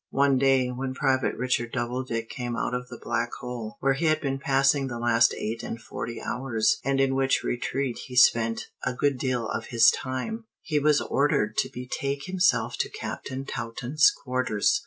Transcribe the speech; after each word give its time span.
One 0.09 0.39
day, 0.39 0.69
when 0.71 0.95
Private 0.95 1.35
Richard 1.37 1.73
Doubledick 1.73 2.27
came 2.27 2.55
out 2.55 2.73
of 2.73 2.87
the 2.87 2.97
Black 2.97 3.29
hole, 3.39 3.77
where 3.81 3.93
he 3.93 4.05
had 4.05 4.19
been 4.19 4.39
passing 4.39 4.87
the 4.87 4.97
last 4.97 5.31
eight 5.37 5.61
and 5.61 5.79
forty 5.79 6.19
hours, 6.19 6.79
and 6.83 6.99
in 6.99 7.13
which 7.13 7.43
retreat 7.43 7.99
he 8.07 8.15
spent 8.15 8.69
a 8.83 8.93
good 8.95 9.19
deal 9.19 9.47
of 9.47 9.67
his 9.67 9.91
time, 9.91 10.45
he 10.63 10.79
was 10.79 11.01
ordered 11.01 11.55
to 11.57 11.69
betake 11.71 12.23
himself 12.25 12.77
to 12.79 12.89
Captain 12.89 13.45
Taunton's 13.45 14.09
quarters. 14.09 14.79